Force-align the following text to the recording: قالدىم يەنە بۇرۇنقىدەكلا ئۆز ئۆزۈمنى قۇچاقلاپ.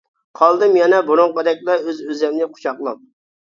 قالدىم 0.37 0.71
يەنە 0.79 1.01
بۇرۇنقىدەكلا 1.09 1.75
ئۆز 1.85 2.01
ئۆزۈمنى 2.09 2.49
قۇچاقلاپ. 2.57 3.07